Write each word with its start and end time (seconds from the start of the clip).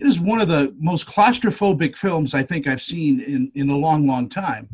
it 0.00 0.06
is 0.06 0.18
one 0.18 0.40
of 0.40 0.48
the 0.48 0.74
most 0.78 1.06
claustrophobic 1.06 1.96
films 1.96 2.34
I 2.34 2.42
think 2.42 2.66
I've 2.66 2.80
seen 2.80 3.20
in, 3.20 3.52
in 3.54 3.68
a 3.68 3.76
long, 3.76 4.06
long 4.06 4.28
time. 4.28 4.68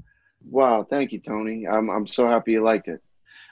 Wow, 0.49 0.87
thank 0.89 1.13
you, 1.13 1.19
Tony. 1.19 1.67
I'm, 1.67 1.91
I'm 1.91 2.07
so 2.07 2.29
happy 2.29 2.53
you 2.53 2.63
liked 2.63 2.87
it. 2.87 3.03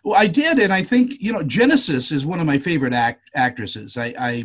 Well, 0.04 0.14
I 0.16 0.28
did, 0.28 0.58
and 0.58 0.72
I 0.72 0.82
think 0.82 1.14
you 1.18 1.32
know 1.32 1.42
Genesis 1.42 2.12
is 2.12 2.24
one 2.24 2.38
of 2.38 2.46
my 2.46 2.58
favorite 2.58 2.92
act- 2.92 3.30
actresses. 3.34 3.96
I, 3.96 4.14
I, 4.18 4.44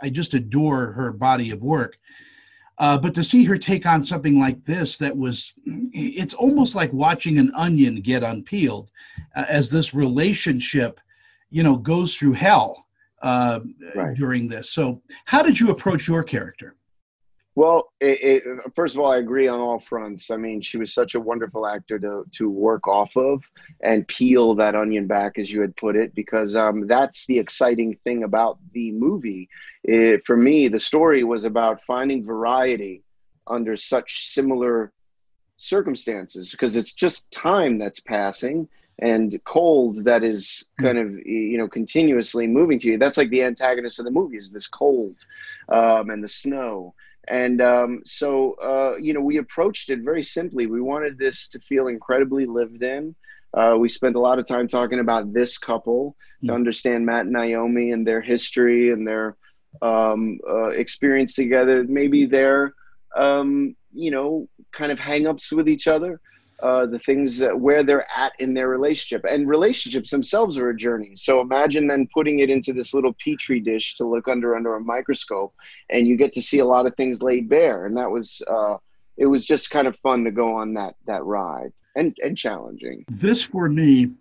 I 0.00 0.08
just 0.08 0.34
adore 0.34 0.92
her 0.92 1.12
body 1.12 1.50
of 1.50 1.60
work. 1.60 1.98
Uh, 2.78 2.96
but 2.96 3.12
to 3.16 3.24
see 3.24 3.44
her 3.44 3.58
take 3.58 3.84
on 3.86 4.04
something 4.04 4.38
like 4.38 4.64
this, 4.64 4.96
that 4.98 5.16
was, 5.16 5.52
it's 5.66 6.32
almost 6.32 6.76
like 6.76 6.92
watching 6.92 7.38
an 7.40 7.52
onion 7.56 7.96
get 7.96 8.22
unpeeled, 8.22 8.92
uh, 9.34 9.44
as 9.48 9.68
this 9.68 9.92
relationship, 9.92 11.00
you 11.50 11.64
know, 11.64 11.76
goes 11.76 12.14
through 12.14 12.34
hell 12.34 12.86
uh, 13.22 13.60
right. 13.94 14.16
during 14.16 14.48
this. 14.48 14.70
So, 14.70 15.02
how 15.24 15.42
did 15.42 15.58
you 15.58 15.70
approach 15.70 16.08
your 16.08 16.22
character? 16.22 16.76
Well, 17.58 17.92
it, 17.98 18.22
it, 18.22 18.42
first 18.76 18.94
of 18.94 19.00
all, 19.00 19.10
I 19.10 19.16
agree 19.16 19.48
on 19.48 19.58
all 19.58 19.80
fronts. 19.80 20.30
I 20.30 20.36
mean, 20.36 20.60
she 20.60 20.76
was 20.76 20.94
such 20.94 21.16
a 21.16 21.20
wonderful 21.20 21.66
actor 21.66 21.98
to 21.98 22.24
to 22.34 22.48
work 22.48 22.86
off 22.86 23.16
of 23.16 23.42
and 23.80 24.06
peel 24.06 24.54
that 24.54 24.76
onion 24.76 25.08
back, 25.08 25.38
as 25.38 25.50
you 25.50 25.60
had 25.60 25.74
put 25.74 25.96
it, 25.96 26.14
because 26.14 26.54
um, 26.54 26.86
that's 26.86 27.26
the 27.26 27.36
exciting 27.36 27.98
thing 28.04 28.22
about 28.22 28.58
the 28.74 28.92
movie. 28.92 29.48
It, 29.82 30.24
for 30.24 30.36
me, 30.36 30.68
the 30.68 30.78
story 30.78 31.24
was 31.24 31.42
about 31.42 31.82
finding 31.82 32.24
variety 32.24 33.02
under 33.48 33.76
such 33.76 34.28
similar 34.28 34.92
circumstances, 35.58 36.50
because 36.50 36.74
it's 36.74 36.92
just 36.92 37.30
time 37.30 37.78
that's 37.78 38.00
passing 38.00 38.68
and 39.00 39.38
cold 39.44 40.04
that 40.04 40.24
is 40.24 40.64
hmm. 40.78 40.86
kind 40.86 40.98
of 40.98 41.12
you 41.12 41.58
know 41.58 41.68
continuously 41.68 42.46
moving 42.46 42.78
to 42.80 42.88
you. 42.88 42.98
That's 42.98 43.18
like 43.18 43.30
the 43.30 43.44
antagonist 43.44 43.98
of 43.98 44.06
the 44.06 44.10
movie 44.10 44.38
is 44.38 44.50
this 44.50 44.66
cold 44.66 45.16
um, 45.68 46.10
and 46.10 46.24
the 46.24 46.28
snow 46.28 46.94
and 47.28 47.60
um, 47.60 48.02
so, 48.06 48.54
uh, 48.54 48.96
you 48.96 49.12
know, 49.12 49.20
we 49.20 49.36
approached 49.36 49.90
it 49.90 50.00
very 50.00 50.22
simply. 50.22 50.66
We 50.66 50.80
wanted 50.80 51.18
this 51.18 51.48
to 51.48 51.60
feel 51.60 51.88
incredibly 51.88 52.46
lived 52.46 52.82
in. 52.82 53.14
Uh, 53.52 53.76
we 53.78 53.88
spent 53.88 54.16
a 54.16 54.20
lot 54.20 54.38
of 54.38 54.46
time 54.46 54.66
talking 54.66 54.98
about 54.98 55.32
this 55.32 55.58
couple 55.58 56.16
mm-hmm. 56.38 56.46
to 56.46 56.52
hmm. 56.52 56.56
understand 56.56 57.06
Matt 57.06 57.26
and 57.26 57.32
Naomi 57.32 57.92
and 57.92 58.06
their 58.06 58.22
history 58.22 58.92
and 58.92 59.06
their 59.06 59.36
um, 59.82 60.38
uh, 60.48 60.68
experience 60.68 61.34
together. 61.34 61.84
Maybe 61.84 62.24
their, 62.24 62.74
um, 63.14 63.76
you 63.92 64.10
know, 64.10 64.48
kind 64.72 64.92
of 64.92 64.98
hangups 64.98 65.52
with 65.52 65.68
each 65.68 65.86
other 65.86 66.20
uh, 66.60 66.86
the 66.86 66.98
things 66.98 67.38
that, 67.38 67.58
where 67.58 67.82
they're 67.82 68.06
at 68.16 68.32
in 68.40 68.52
their 68.52 68.68
relationship. 68.68 69.24
And 69.30 69.48
relationships 69.48 70.10
themselves 70.10 70.58
are 70.58 70.70
a 70.70 70.76
journey. 70.76 71.14
So 71.14 71.40
imagine 71.40 71.86
then 71.86 72.08
putting 72.12 72.40
it 72.40 72.50
into 72.50 72.72
this 72.72 72.92
little 72.92 73.14
petri 73.24 73.60
dish 73.60 73.94
to 73.96 74.04
look 74.04 74.26
under 74.28 74.56
under 74.56 74.74
a 74.74 74.80
microscope, 74.80 75.54
and 75.90 76.06
you 76.06 76.16
get 76.16 76.32
to 76.32 76.42
see 76.42 76.58
a 76.58 76.64
lot 76.64 76.86
of 76.86 76.96
things 76.96 77.22
laid 77.22 77.48
bare. 77.48 77.86
And 77.86 77.96
that 77.96 78.10
was 78.10 78.42
uh, 78.50 78.76
it 79.16 79.26
was 79.26 79.46
just 79.46 79.70
kind 79.70 79.86
of 79.86 79.96
fun 79.98 80.24
to 80.24 80.30
go 80.30 80.56
on 80.56 80.74
that 80.74 80.96
that 81.06 81.24
ride 81.24 81.72
and 81.94 82.16
and 82.22 82.36
challenging. 82.36 83.04
This 83.08 83.44
for 83.44 83.68
me 83.68 84.12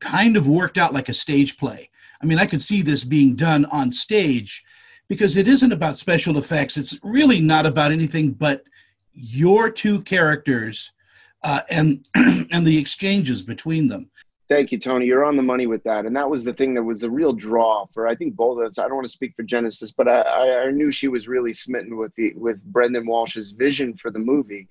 kind 0.00 0.36
of 0.36 0.48
worked 0.48 0.78
out 0.78 0.92
like 0.92 1.08
a 1.08 1.14
stage 1.14 1.56
play. 1.56 1.90
I 2.22 2.26
mean, 2.26 2.38
I 2.38 2.46
could 2.46 2.60
see 2.60 2.82
this 2.82 3.04
being 3.04 3.34
done 3.34 3.64
on 3.66 3.92
stage 3.92 4.64
because 5.08 5.36
it 5.36 5.48
isn't 5.48 5.72
about 5.72 5.98
special 5.98 6.36
effects. 6.36 6.76
It's 6.76 6.98
really 7.02 7.40
not 7.40 7.64
about 7.64 7.92
anything 7.92 8.32
but 8.32 8.64
your 9.12 9.70
two 9.70 10.02
characters 10.02 10.92
uh, 11.42 11.60
and 11.70 12.06
and 12.14 12.66
the 12.66 12.78
exchanges 12.78 13.42
between 13.42 13.88
them. 13.88 14.10
Thank 14.48 14.72
you, 14.72 14.80
Tony. 14.80 15.06
You're 15.06 15.24
on 15.24 15.36
the 15.36 15.44
money 15.44 15.68
with 15.68 15.84
that, 15.84 16.06
and 16.06 16.16
that 16.16 16.28
was 16.28 16.44
the 16.44 16.52
thing 16.52 16.74
that 16.74 16.82
was 16.82 17.04
a 17.04 17.10
real 17.10 17.32
draw 17.32 17.86
for 17.94 18.08
I 18.08 18.16
think 18.16 18.34
both 18.34 18.58
of 18.58 18.66
us. 18.66 18.78
I 18.78 18.82
don't 18.82 18.96
want 18.96 19.06
to 19.06 19.12
speak 19.12 19.34
for 19.36 19.44
Genesis, 19.44 19.92
but 19.92 20.08
I, 20.08 20.64
I 20.66 20.70
knew 20.72 20.90
she 20.90 21.06
was 21.06 21.28
really 21.28 21.52
smitten 21.52 21.96
with 21.96 22.12
the 22.16 22.32
with 22.34 22.62
Brendan 22.64 23.06
Walsh's 23.06 23.52
vision 23.52 23.96
for 23.96 24.10
the 24.10 24.18
movie. 24.18 24.68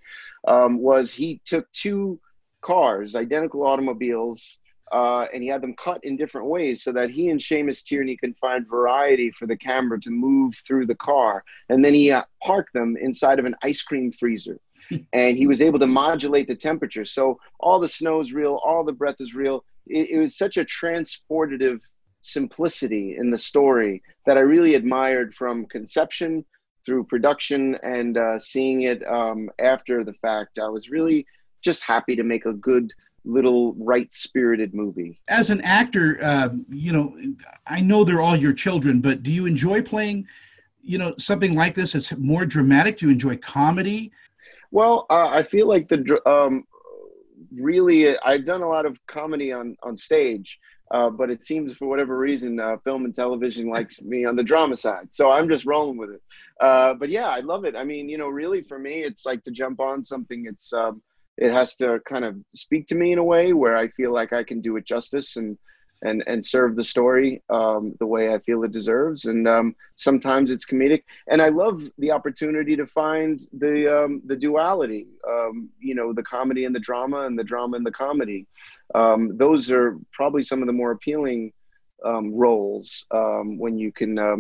Um, 0.47 0.79
was 0.79 1.13
he 1.13 1.41
took 1.45 1.71
two 1.71 2.19
cars, 2.61 3.15
identical 3.15 3.65
automobiles, 3.65 4.57
uh, 4.91 5.27
and 5.33 5.43
he 5.43 5.49
had 5.49 5.61
them 5.61 5.75
cut 5.75 6.03
in 6.03 6.17
different 6.17 6.47
ways 6.47 6.83
so 6.83 6.91
that 6.91 7.09
he 7.09 7.29
and 7.29 7.39
Seamus 7.39 7.83
Tierney 7.83 8.17
can 8.17 8.33
find 8.35 8.67
variety 8.67 9.31
for 9.31 9.45
the 9.45 9.57
camera 9.57 9.99
to 10.01 10.09
move 10.09 10.55
through 10.55 10.85
the 10.85 10.95
car. 10.95 11.43
And 11.69 11.83
then 11.83 11.93
he 11.93 12.11
uh, 12.11 12.23
parked 12.41 12.73
them 12.73 12.97
inside 12.97 13.39
of 13.39 13.45
an 13.45 13.55
ice 13.63 13.81
cream 13.81 14.11
freezer. 14.11 14.59
and 15.13 15.37
he 15.37 15.47
was 15.47 15.61
able 15.61 15.79
to 15.79 15.87
modulate 15.87 16.47
the 16.47 16.55
temperature. 16.55 17.05
So 17.05 17.39
all 17.59 17.79
the 17.79 17.87
snow 17.87 18.19
is 18.19 18.33
real, 18.33 18.59
all 18.63 18.83
the 18.83 18.93
breath 18.93 19.19
is 19.19 19.35
real. 19.35 19.63
It, 19.87 20.11
it 20.11 20.19
was 20.19 20.37
such 20.37 20.57
a 20.57 20.65
transportative 20.65 21.81
simplicity 22.21 23.15
in 23.17 23.31
the 23.31 23.37
story 23.37 24.01
that 24.25 24.37
I 24.37 24.41
really 24.41 24.75
admired 24.75 25.33
from 25.33 25.65
conception 25.65 26.45
through 26.85 27.05
production 27.05 27.77
and 27.83 28.17
uh, 28.17 28.39
seeing 28.39 28.81
it 28.83 29.05
um, 29.07 29.49
after 29.59 30.03
the 30.03 30.13
fact. 30.13 30.59
I 30.59 30.69
was 30.69 30.89
really 30.89 31.25
just 31.63 31.83
happy 31.83 32.15
to 32.15 32.23
make 32.23 32.45
a 32.45 32.53
good 32.53 32.93
little 33.29 33.73
right 33.75 34.11
spirited 34.11 34.73
movie. 34.73 35.19
As 35.27 35.49
an 35.49 35.61
actor, 35.61 36.19
uh, 36.21 36.49
you 36.69 36.91
know, 36.91 37.15
I 37.67 37.81
know 37.81 38.03
they're 38.03 38.21
all 38.21 38.35
your 38.35 38.53
children, 38.53 39.01
but 39.01 39.23
do 39.23 39.31
you 39.31 39.45
enjoy 39.45 39.81
playing, 39.81 40.27
you 40.81 40.97
know, 40.97 41.13
something 41.17 41.55
like 41.55 41.75
this? 41.75 41.95
It's 41.95 42.15
more 42.17 42.45
dramatic. 42.45 42.99
Do 42.99 43.07
you 43.07 43.11
enjoy 43.11 43.37
comedy? 43.37 44.11
Well, 44.71 45.05
uh, 45.09 45.27
I 45.27 45.43
feel 45.43 45.67
like 45.67 45.87
the 45.89 46.21
um, 46.27 46.65
really 47.55 48.17
I've 48.19 48.45
done 48.45 48.61
a 48.61 48.67
lot 48.67 48.85
of 48.85 48.99
comedy 49.07 49.51
on 49.51 49.75
on 49.83 49.95
stage. 49.95 50.59
Uh, 50.91 51.07
but 51.07 51.29
it 51.29 51.45
seems 51.45 51.75
for 51.75 51.87
whatever 51.87 52.17
reason, 52.17 52.59
uh, 52.59 52.75
film 52.83 53.05
and 53.05 53.13
television 53.13 53.69
likes 53.77 54.01
me 54.01 54.25
on 54.25 54.35
the 54.35 54.43
drama 54.43 54.75
side. 54.75 55.07
So 55.11 55.31
I'm 55.31 55.47
just 55.47 55.65
rolling 55.65 55.97
with 55.97 56.11
it. 56.11 56.21
Uh, 56.59 56.93
but 56.95 57.09
yeah, 57.09 57.27
I 57.27 57.39
love 57.41 57.63
it. 57.65 57.75
I 57.75 57.83
mean, 57.83 58.09
you 58.09 58.17
know, 58.17 58.27
really 58.27 58.61
for 58.61 58.79
me, 58.79 59.03
it's 59.03 59.25
like 59.25 59.43
to 59.43 59.51
jump 59.51 59.79
on 59.79 60.03
something. 60.03 60.45
It's 60.47 60.73
um, 60.73 61.01
it 61.39 61.53
has 61.53 61.75
to 61.75 61.99
kind 62.05 62.25
of 62.25 62.35
speak 62.49 62.85
to 62.87 62.95
me 62.95 63.13
in 63.13 63.17
a 63.17 63.23
way 63.23 63.53
where 63.53 63.77
I 63.77 63.87
feel 63.87 64.13
like 64.13 64.33
I 64.33 64.43
can 64.43 64.59
do 64.61 64.75
it 64.77 64.85
justice 64.85 65.37
and 65.37 65.57
and 66.01 66.23
and 66.27 66.45
serve 66.45 66.75
the 66.75 66.83
story 66.83 67.41
um, 67.49 67.93
the 67.99 68.05
way 68.05 68.33
I 68.33 68.39
feel 68.39 68.63
it 68.63 68.71
deserves. 68.71 69.25
And 69.25 69.47
um, 69.47 69.75
sometimes 69.95 70.49
it's 70.49 70.65
comedic, 70.65 71.03
and 71.27 71.41
I 71.41 71.49
love 71.49 71.83
the 71.97 72.11
opportunity 72.11 72.75
to 72.75 72.85
find 72.85 73.41
the 73.53 74.03
um, 74.03 74.21
the 74.25 74.35
duality. 74.35 75.07
Um, 75.27 75.69
you 75.79 75.95
know, 75.95 76.13
the 76.13 76.23
comedy 76.23 76.65
and 76.65 76.75
the 76.75 76.79
drama, 76.79 77.21
and 77.21 77.37
the 77.37 77.43
drama 77.43 77.77
and 77.77 77.85
the 77.85 77.91
comedy. 77.91 78.47
Um, 78.95 79.37
those 79.37 79.71
are 79.71 79.97
probably 80.11 80.43
some 80.43 80.61
of 80.61 80.67
the 80.67 80.73
more 80.73 80.91
appealing 80.91 81.53
um, 82.05 82.33
roles 82.33 83.05
when 83.11 83.77
you 83.77 83.91
can 83.91 84.17
uh, 84.17 84.35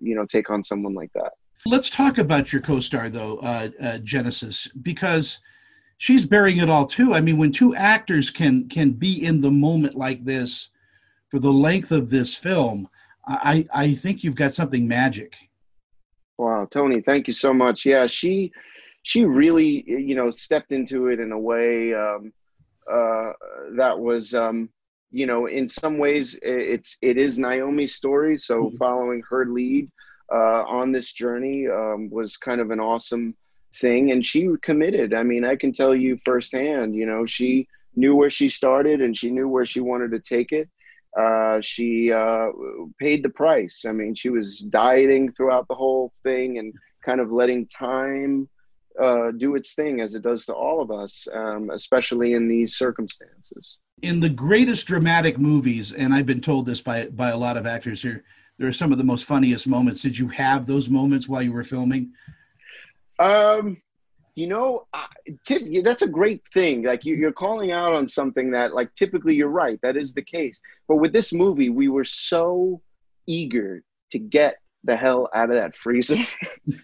you 0.00 0.14
know 0.14 0.26
take 0.26 0.50
on 0.50 0.62
someone 0.62 0.94
like 0.94 1.12
that. 1.14 1.32
Let's 1.66 1.88
talk 1.88 2.18
about 2.18 2.52
your 2.52 2.60
co-star 2.60 3.08
though, 3.08 3.38
uh, 3.38 3.70
uh, 3.80 3.98
Genesis, 3.98 4.68
because 4.82 5.40
she's 5.98 6.26
bearing 6.26 6.58
it 6.58 6.70
all 6.70 6.86
too. 6.86 7.14
I 7.14 7.20
mean, 7.20 7.38
when 7.38 7.52
two 7.52 7.74
actors 7.74 8.30
can 8.30 8.68
can 8.68 8.92
be 8.92 9.24
in 9.24 9.40
the 9.40 9.50
moment 9.50 9.94
like 9.94 10.24
this 10.24 10.70
for 11.30 11.38
the 11.38 11.52
length 11.52 11.90
of 11.90 12.10
this 12.10 12.34
film, 12.34 12.88
I 13.26 13.66
I 13.72 13.94
think 13.94 14.22
you've 14.22 14.36
got 14.36 14.54
something 14.54 14.86
magic. 14.86 15.34
Wow, 16.38 16.66
Tony, 16.70 17.00
thank 17.00 17.26
you 17.26 17.32
so 17.32 17.54
much. 17.54 17.86
Yeah, 17.86 18.06
she 18.06 18.52
she 19.02 19.24
really 19.24 19.84
you 19.86 20.14
know 20.14 20.30
stepped 20.30 20.72
into 20.72 21.08
it 21.08 21.20
in 21.20 21.32
a 21.32 21.38
way 21.38 21.94
um, 21.94 22.32
uh, 22.90 23.32
that 23.76 23.98
was 23.98 24.34
um, 24.34 24.68
you 25.10 25.26
know 25.26 25.46
in 25.46 25.68
some 25.68 25.98
ways 25.98 26.38
it's 26.42 26.96
it 27.02 27.16
is 27.16 27.38
Naomi's 27.38 27.94
story. 27.94 28.36
So 28.36 28.64
mm-hmm. 28.64 28.76
following 28.76 29.22
her 29.30 29.46
lead 29.46 29.90
uh, 30.32 30.64
on 30.64 30.92
this 30.92 31.12
journey 31.12 31.68
um, 31.68 32.10
was 32.10 32.36
kind 32.36 32.60
of 32.60 32.70
an 32.70 32.80
awesome 32.80 33.34
thing 33.76 34.10
and 34.10 34.24
she 34.24 34.48
committed. 34.62 35.14
I 35.14 35.22
mean 35.22 35.44
i 35.44 35.56
can 35.56 35.72
tell 35.72 35.94
you 35.94 36.18
firsthand 36.24 36.94
you 36.94 37.06
know 37.06 37.26
she 37.26 37.68
knew 37.96 38.14
where 38.14 38.30
she 38.30 38.48
started 38.48 39.00
and 39.00 39.16
she 39.16 39.30
knew 39.30 39.48
where 39.48 39.66
she 39.66 39.80
wanted 39.80 40.10
to 40.10 40.18
take 40.18 40.50
it. 40.52 40.68
Uh, 41.16 41.60
she 41.60 42.12
uh, 42.12 42.48
paid 42.98 43.22
the 43.22 43.28
price. 43.28 43.84
I 43.86 43.92
mean 43.92 44.14
she 44.14 44.30
was 44.30 44.58
dieting 44.58 45.32
throughout 45.32 45.68
the 45.68 45.74
whole 45.74 46.12
thing 46.22 46.58
and 46.58 46.72
kind 47.04 47.20
of 47.20 47.30
letting 47.30 47.66
time 47.66 48.48
uh, 49.00 49.32
do 49.32 49.56
its 49.56 49.74
thing 49.74 50.00
as 50.00 50.14
it 50.14 50.22
does 50.22 50.46
to 50.46 50.54
all 50.54 50.80
of 50.80 50.90
us 50.90 51.26
um, 51.32 51.70
especially 51.70 52.34
in 52.34 52.48
these 52.48 52.76
circumstances. 52.76 53.78
In 54.02 54.20
the 54.20 54.28
greatest 54.28 54.86
dramatic 54.86 55.38
movies 55.38 55.92
and 55.92 56.14
i've 56.14 56.26
been 56.26 56.40
told 56.40 56.66
this 56.66 56.80
by 56.80 57.06
by 57.06 57.30
a 57.30 57.36
lot 57.36 57.56
of 57.56 57.66
actors 57.66 58.02
here 58.02 58.24
there 58.58 58.68
are 58.68 58.72
some 58.72 58.92
of 58.92 58.98
the 58.98 59.04
most 59.04 59.24
funniest 59.24 59.66
moments. 59.66 60.02
Did 60.02 60.18
you 60.18 60.28
have 60.28 60.66
those 60.66 60.88
moments 60.88 61.28
while 61.28 61.42
you 61.42 61.52
were 61.52 61.64
filming 61.64 62.12
um, 63.18 63.80
you 64.34 64.46
know, 64.46 64.86
tip, 65.46 65.62
that's 65.82 66.02
a 66.02 66.08
great 66.08 66.42
thing. 66.52 66.82
Like 66.82 67.04
you, 67.04 67.14
you're 67.14 67.32
calling 67.32 67.72
out 67.72 67.92
on 67.92 68.08
something 68.08 68.50
that, 68.50 68.74
like, 68.74 68.94
typically 68.94 69.34
you're 69.34 69.48
right. 69.48 69.78
That 69.82 69.96
is 69.96 70.12
the 70.12 70.22
case. 70.22 70.60
But 70.88 70.96
with 70.96 71.12
this 71.12 71.32
movie, 71.32 71.70
we 71.70 71.88
were 71.88 72.04
so 72.04 72.80
eager 73.26 73.82
to 74.10 74.18
get 74.18 74.56
the 74.82 74.96
hell 74.96 75.30
out 75.34 75.50
of 75.50 75.54
that 75.54 75.76
freezer. 75.76 76.18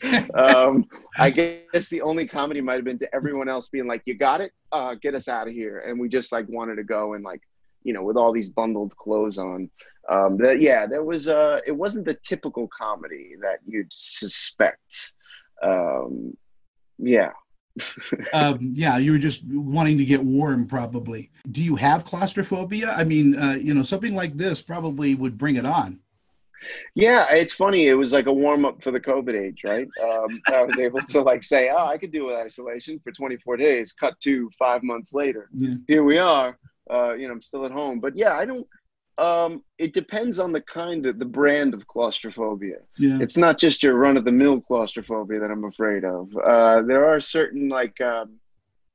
um, 0.34 0.86
I 1.18 1.30
guess 1.30 1.88
the 1.90 2.02
only 2.02 2.26
comedy 2.26 2.60
might 2.60 2.76
have 2.76 2.84
been 2.84 2.98
to 2.98 3.14
everyone 3.14 3.48
else 3.48 3.68
being 3.68 3.86
like, 3.86 4.02
"You 4.06 4.14
got 4.14 4.40
it, 4.40 4.52
uh, 4.72 4.94
get 4.94 5.14
us 5.14 5.28
out 5.28 5.48
of 5.48 5.52
here," 5.52 5.80
and 5.80 6.00
we 6.00 6.08
just 6.08 6.32
like 6.32 6.48
wanted 6.48 6.76
to 6.76 6.84
go 6.84 7.12
and 7.12 7.22
like 7.22 7.42
you 7.82 7.92
know, 7.92 8.02
with 8.02 8.16
all 8.16 8.32
these 8.32 8.48
bundled 8.48 8.96
clothes 8.96 9.38
on. 9.38 9.70
Um, 10.08 10.38
that 10.38 10.60
yeah, 10.60 10.86
there 10.86 11.04
was 11.04 11.28
uh, 11.28 11.60
it 11.66 11.72
wasn't 11.72 12.06
the 12.06 12.18
typical 12.26 12.68
comedy 12.68 13.34
that 13.42 13.58
you'd 13.66 13.92
suspect. 13.92 15.12
Um, 15.62 16.36
yeah. 16.98 17.30
um, 18.32 18.58
yeah, 18.60 18.98
you 18.98 19.12
were 19.12 19.18
just 19.18 19.44
wanting 19.46 19.98
to 19.98 20.04
get 20.04 20.22
warm, 20.22 20.66
probably. 20.66 21.30
Do 21.50 21.62
you 21.62 21.76
have 21.76 22.04
claustrophobia? 22.04 22.92
I 22.92 23.04
mean, 23.04 23.36
uh, 23.36 23.56
you 23.60 23.74
know, 23.74 23.82
something 23.82 24.14
like 24.14 24.36
this 24.36 24.60
probably 24.60 25.14
would 25.14 25.38
bring 25.38 25.56
it 25.56 25.64
on. 25.64 26.00
Yeah, 26.94 27.26
it's 27.30 27.54
funny. 27.54 27.88
It 27.88 27.94
was 27.94 28.12
like 28.12 28.26
a 28.26 28.32
warm 28.32 28.64
up 28.64 28.82
for 28.82 28.90
the 28.90 29.00
COVID 29.00 29.34
age, 29.34 29.62
right? 29.64 29.88
Um, 30.02 30.40
I 30.48 30.62
was 30.62 30.78
able 30.78 31.00
to 31.00 31.22
like 31.22 31.42
say, 31.42 31.70
"Oh, 31.70 31.86
I 31.86 31.96
could 31.96 32.12
deal 32.12 32.26
with 32.26 32.34
isolation 32.34 33.00
for 33.02 33.12
24 33.12 33.56
days." 33.56 33.92
Cut 33.92 34.18
to 34.20 34.50
five 34.58 34.82
months 34.82 35.14
later, 35.14 35.48
yeah. 35.56 35.74
here 35.88 36.04
we 36.04 36.18
are. 36.18 36.58
Uh, 36.90 37.14
you 37.14 37.28
know, 37.28 37.32
I'm 37.32 37.42
still 37.42 37.64
at 37.64 37.72
home, 37.72 38.00
but 38.00 38.16
yeah, 38.16 38.34
I 38.34 38.44
don't. 38.44 38.66
Um, 39.20 39.62
it 39.76 39.92
depends 39.92 40.38
on 40.38 40.50
the 40.50 40.62
kind 40.62 41.04
of 41.04 41.18
the 41.18 41.26
brand 41.26 41.74
of 41.74 41.86
claustrophobia. 41.86 42.78
Yeah. 42.96 43.18
It's 43.20 43.36
not 43.36 43.58
just 43.58 43.82
your 43.82 43.94
run 43.94 44.16
of 44.16 44.24
the 44.24 44.32
mill 44.32 44.62
claustrophobia 44.62 45.40
that 45.40 45.50
I'm 45.50 45.64
afraid 45.64 46.04
of. 46.04 46.34
Uh, 46.34 46.82
there 46.82 47.04
are 47.04 47.20
certain 47.20 47.68
like 47.68 48.00
um, 48.00 48.40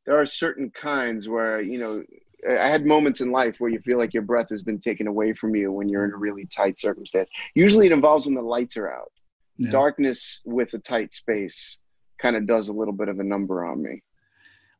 there 0.06 0.20
are 0.20 0.26
certain 0.26 0.72
kinds 0.72 1.30
where 1.30 1.62
you 1.62 1.78
know 1.78 2.04
I 2.50 2.68
had 2.68 2.88
moments 2.88 3.22
in 3.22 3.32
life 3.32 3.58
where 3.60 3.70
you 3.70 3.80
feel 3.80 4.00
like 4.00 4.16
your 4.16 4.24
breath 4.24 4.50
has 4.50 4.64
been 4.64 4.80
taken 4.80 5.06
away 5.06 5.34
from 5.34 5.56
you 5.56 5.72
when 5.72 5.90
you're 5.90 6.06
in 6.06 6.12
a 6.12 6.18
really 6.18 6.46
tight 6.48 6.80
circumstance. 6.80 7.30
Usually, 7.54 7.86
it 7.86 7.92
involves 7.92 8.26
when 8.26 8.36
the 8.36 8.42
lights 8.42 8.78
are 8.78 8.92
out. 8.92 9.12
Yeah. 9.58 9.70
Darkness 9.70 10.42
with 10.44 10.74
a 10.74 10.80
tight 10.80 11.14
space 11.14 11.80
kind 12.20 12.36
of 12.36 12.48
does 12.48 12.68
a 12.70 12.74
little 12.74 12.94
bit 12.94 13.10
of 13.10 13.20
a 13.20 13.24
number 13.24 13.64
on 13.64 13.82
me. 13.82 14.02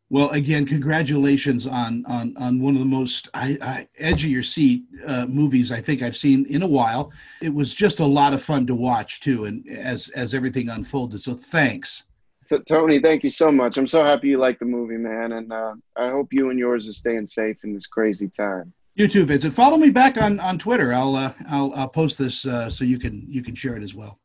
Well, 0.10 0.30
again, 0.30 0.66
congratulations 0.66 1.66
on 1.66 2.06
on 2.06 2.36
on 2.38 2.60
one 2.60 2.76
of 2.76 2.80
the 2.80 2.86
most 2.86 3.28
I, 3.34 3.58
I, 3.62 3.88
edge 3.98 4.24
of 4.24 4.30
your 4.30 4.44
seat 4.44 4.84
uh, 5.06 5.26
movies 5.26 5.72
I 5.72 5.82
think 5.82 6.04
I've 6.04 6.18
seen 6.18 6.46
in 6.46 6.62
a 6.62 6.68
while. 6.68 7.12
It 7.42 7.54
was 7.54 7.74
just 7.74 8.00
a 8.00 8.06
lot 8.06 8.34
of 8.34 8.42
fun 8.44 8.68
to 8.68 8.76
watch 8.76 9.20
too, 9.22 9.46
and 9.46 9.68
as 9.68 10.10
as 10.10 10.36
everything 10.36 10.70
unfolded. 10.70 11.24
So 11.24 11.34
thanks. 11.34 12.06
So, 12.48 12.58
Tony, 12.58 13.00
thank 13.00 13.24
you 13.24 13.32
so 13.32 13.52
much. 13.52 13.78
I'm 13.78 13.88
so 13.88 14.04
happy 14.04 14.28
you 14.28 14.38
like 14.38 14.60
the 14.60 14.66
movie, 14.66 14.98
man, 14.98 15.32
and 15.32 15.52
uh, 15.52 15.74
I 15.96 16.10
hope 16.10 16.32
you 16.32 16.52
and 16.52 16.60
yours 16.60 16.88
are 16.88 16.94
staying 16.94 17.26
safe 17.26 17.58
in 17.64 17.74
this 17.74 17.88
crazy 17.88 18.30
time. 18.30 18.72
You 18.94 19.08
too, 19.08 19.26
Vincent. 19.26 19.56
Follow 19.56 19.78
me 19.78 19.90
back 19.90 20.22
on 20.22 20.40
on 20.40 20.60
Twitter. 20.60 20.94
I'll 20.94 21.16
uh, 21.16 21.34
I'll 21.50 21.74
I'll 21.74 21.90
post 21.90 22.20
this 22.20 22.46
uh, 22.46 22.70
so 22.70 22.86
you 22.86 23.00
can 23.00 23.26
you 23.28 23.42
can 23.42 23.56
share 23.56 23.76
it 23.76 23.82
as 23.82 23.96
well. 23.96 24.20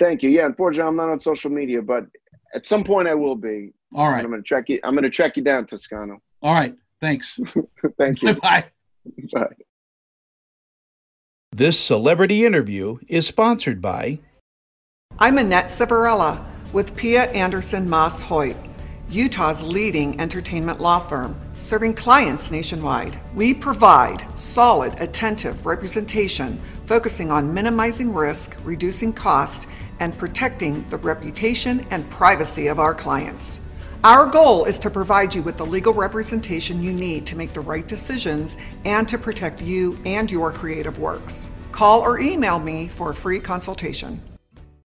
Thank 0.00 0.24
you. 0.24 0.30
Yeah, 0.30 0.46
unfortunately, 0.46 0.88
I'm 0.88 0.96
not 0.96 1.08
on 1.08 1.20
social 1.20 1.50
media, 1.50 1.80
but 1.80 2.06
at 2.52 2.64
some 2.64 2.82
point 2.82 3.06
I 3.06 3.14
will 3.14 3.36
be. 3.36 3.72
All 3.94 4.08
right. 4.08 4.24
I'm 4.24 4.30
gonna 4.30 4.42
track 4.42 4.68
you. 4.68 4.80
I'm 4.84 4.94
gonna 4.94 5.10
track 5.10 5.36
you 5.36 5.42
down, 5.42 5.66
Toscano. 5.66 6.20
All 6.42 6.54
right. 6.54 6.74
Thanks. 7.00 7.38
Thank 7.98 8.22
you. 8.22 8.34
Bye. 8.34 8.66
Bye. 9.32 9.54
This 11.52 11.78
celebrity 11.78 12.44
interview 12.44 12.98
is 13.08 13.26
sponsored 13.26 13.82
by. 13.82 14.20
I'm 15.18 15.38
Annette 15.38 15.66
Savarella 15.66 16.44
with 16.72 16.94
Pia 16.94 17.24
Anderson 17.32 17.88
Moss 17.88 18.22
Hoyt, 18.22 18.56
Utah's 19.08 19.60
leading 19.60 20.20
entertainment 20.20 20.80
law 20.80 21.00
firm, 21.00 21.36
serving 21.58 21.94
clients 21.94 22.52
nationwide. 22.52 23.18
We 23.34 23.52
provide 23.52 24.24
solid, 24.38 24.98
attentive 25.00 25.66
representation 25.66 26.60
focusing 26.86 27.30
on 27.30 27.54
minimizing 27.54 28.12
risk, 28.12 28.56
reducing 28.64 29.12
cost, 29.12 29.68
and 30.00 30.16
protecting 30.18 30.88
the 30.88 30.96
reputation 30.96 31.86
and 31.90 32.08
privacy 32.10 32.68
of 32.68 32.78
our 32.78 32.94
clients. 32.94 33.60
Our 34.02 34.24
goal 34.24 34.64
is 34.64 34.78
to 34.78 34.88
provide 34.88 35.34
you 35.34 35.42
with 35.42 35.58
the 35.58 35.66
legal 35.66 35.92
representation 35.92 36.82
you 36.82 36.90
need 36.90 37.26
to 37.26 37.36
make 37.36 37.52
the 37.52 37.60
right 37.60 37.86
decisions 37.86 38.56
and 38.86 39.06
to 39.06 39.18
protect 39.18 39.60
you 39.60 40.00
and 40.06 40.30
your 40.30 40.50
creative 40.52 40.98
works. 40.98 41.50
Call 41.70 42.00
or 42.00 42.18
email 42.18 42.58
me 42.58 42.88
for 42.88 43.10
a 43.10 43.14
free 43.14 43.40
consultation. 43.40 44.18